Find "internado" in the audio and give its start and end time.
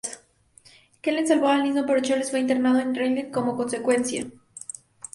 2.39-2.79